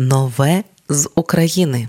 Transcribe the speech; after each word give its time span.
Нове 0.00 0.62
з 0.88 1.08
України. 1.14 1.88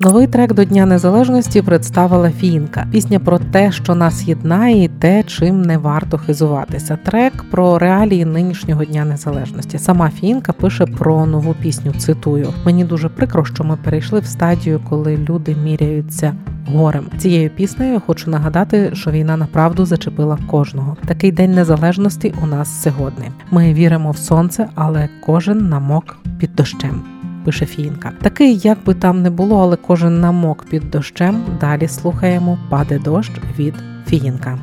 Новий 0.00 0.26
трек 0.26 0.52
до 0.52 0.64
Дня 0.64 0.86
Незалежності 0.86 1.62
представила 1.62 2.30
Фінка. 2.30 2.86
Пісня 2.92 3.20
про 3.20 3.38
те, 3.38 3.72
що 3.72 3.94
нас 3.94 4.22
єднає, 4.22 4.84
і 4.84 4.88
те, 4.88 5.22
чим 5.22 5.62
не 5.62 5.78
варто 5.78 6.18
хизуватися. 6.18 6.98
Трек 7.04 7.50
про 7.50 7.78
реалії 7.78 8.24
нинішнього 8.24 8.84
дня 8.84 9.04
незалежності. 9.04 9.78
Сама 9.78 10.10
Фінка 10.10 10.52
пише 10.52 10.86
про 10.86 11.26
нову 11.26 11.54
пісню. 11.54 11.92
Цитую: 11.92 12.54
мені 12.64 12.84
дуже 12.84 13.08
прикро, 13.08 13.44
що 13.44 13.64
ми 13.64 13.76
перейшли 13.76 14.20
в 14.20 14.26
стадію, 14.26 14.80
коли 14.88 15.16
люди 15.16 15.56
міряються. 15.64 16.36
Горем 16.66 17.06
цією 17.18 17.50
піснею 17.50 18.00
хочу 18.06 18.30
нагадати, 18.30 18.90
що 18.94 19.10
війна 19.10 19.36
направду 19.36 19.84
зачепила 19.84 20.38
кожного. 20.46 20.96
Такий 21.06 21.32
день 21.32 21.54
незалежності 21.54 22.34
у 22.42 22.46
нас 22.46 22.82
сьогодні. 22.82 23.30
Ми 23.50 23.74
віримо 23.74 24.10
в 24.10 24.16
сонце, 24.16 24.68
але 24.74 25.08
кожен 25.26 25.68
намок 25.68 26.16
під 26.38 26.54
дощем 26.54 27.02
пише 27.44 27.66
Фінка. 27.66 28.12
Такий, 28.22 28.56
як 28.56 28.84
би 28.84 28.94
там 28.94 29.22
не 29.22 29.30
було, 29.30 29.62
але 29.62 29.76
кожен 29.76 30.20
намок 30.20 30.64
під 30.70 30.90
дощем. 30.90 31.42
Далі 31.60 31.88
слухаємо 31.88 32.58
Паде 32.70 32.98
дощ 32.98 33.30
від 33.58 33.74
Фіїнка. 34.06 34.58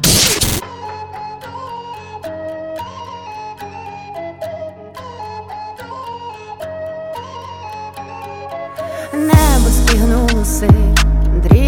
Небо 9.14 9.70
стігнулося 9.70 10.68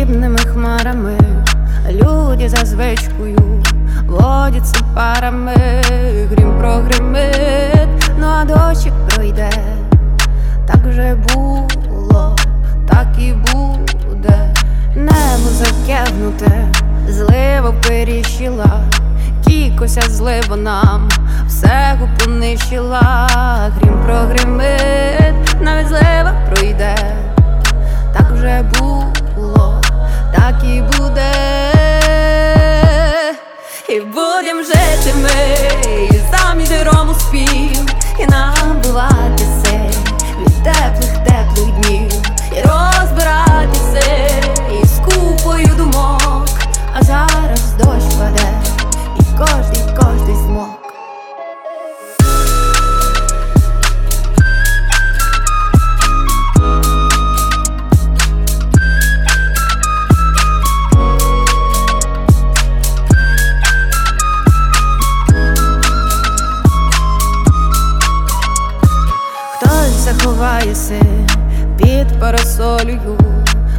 дрібними 0.05 0.38
хмарами, 0.38 1.17
люди 1.91 2.49
за 2.49 2.66
звичкою 2.66 3.63
водяться 4.07 4.84
парами, 4.95 5.55
грім 6.31 6.57
прогримить, 6.59 8.12
ну 8.20 8.27
а 8.27 8.45
дощик 8.45 8.93
пройде. 9.07 9.49
Так 10.67 10.77
вже 10.88 11.16
було, 11.16 12.35
так 12.89 13.07
і 13.18 13.34
буде, 13.34 14.54
небо 14.96 15.49
закягнуте, 15.51 16.68
злива 17.09 17.74
періщила, 17.87 18.81
кікося 19.48 20.01
злива 20.01 20.55
нам, 20.55 21.09
все 21.48 21.99
понищила, 22.20 23.27
грім 23.77 24.02
і 33.94 34.02
будем 34.02 34.63
жити 34.63 35.13
ми, 35.22 35.58
і 36.12 36.22
самі 36.32 36.66
у 37.10 37.20
спів, 37.20 37.96
і 38.20 38.26
набуватися 38.26 39.91
теплих, 40.63 41.18
теплих 41.18 41.72
днів. 41.80 42.12
І 42.52 42.62
розбиратися 42.62 43.82
заховаєся 70.63 71.06
під 71.78 72.19
парасолею, 72.19 73.17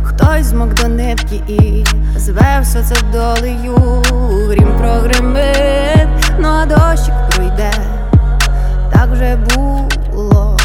хтось 0.02 0.46
змок 0.46 0.74
до 0.74 0.88
нитки 0.88 1.40
і 1.48 1.84
звевся 2.16 2.82
це 2.82 2.94
долею, 3.12 4.02
грім 4.48 4.78
прогримить, 4.78 6.32
ну 6.38 6.48
а 6.48 6.66
дощик 6.66 7.14
пройде, 7.30 7.72
так 8.92 9.08
вже 9.12 9.36
було, 9.36 10.56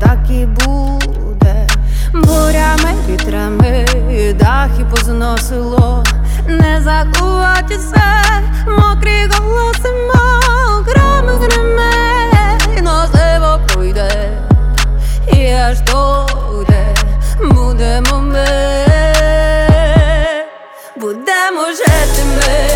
так 0.00 0.18
і 0.30 0.46
буде, 0.46 1.66
бурями, 2.14 2.94
вітрами, 3.08 3.86
дахи 4.38 4.84
позносило, 4.90 6.04
не 6.48 6.80
закуватися, 6.82 8.02
мокрі 8.66 9.30
голоси, 9.38 9.88
будемо 20.96 21.66
жити 21.66 22.22
ми, 22.36 22.68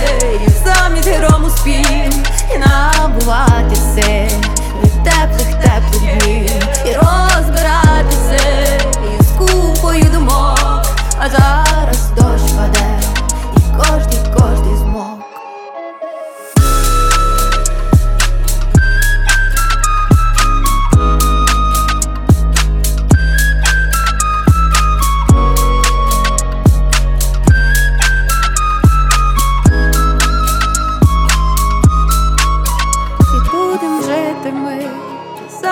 і 0.47 0.51
самі 0.65 1.01
грому 1.01 1.51
спів, 1.51 2.13
і 2.55 2.59
набувати 2.59 3.77
від 3.97 4.59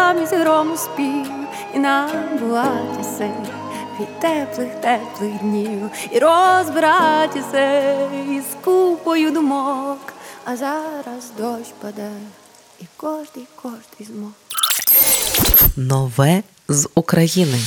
самі 0.08 0.26
з 0.26 0.32
грому 0.32 0.76
спів 0.76 1.26
і 1.74 1.78
набуватися 1.78 3.30
від 4.00 4.20
теплих, 4.20 4.68
теплих 4.80 5.38
днів, 5.40 5.90
і 6.10 6.18
розбиратися 6.18 7.92
із 8.30 8.44
купою 8.64 9.30
думок, 9.30 9.98
а 10.44 10.56
зараз 10.56 11.32
дощ 11.38 11.72
паде, 11.80 12.10
і 12.80 12.84
кожний, 12.96 13.46
кожний 13.62 14.08
змог. 14.08 14.30
Нове 15.76 16.42
з 16.68 16.88
України. 16.94 17.58